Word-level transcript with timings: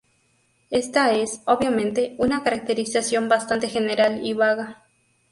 Esta 0.71 1.11
es, 1.11 1.43
obviamente, 1.45 2.15
una 2.17 2.41
caracterización 2.41 3.29
bastante 3.29 3.69
general 3.69 4.25
y 4.25 4.33
vaga. 4.33 4.81